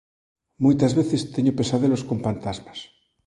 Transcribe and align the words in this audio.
Moitas 0.63 0.95
veces 0.99 1.21
teño 1.35 1.57
pesadelos 1.59 2.05
con 2.07 2.17
pantasmas 2.25 2.79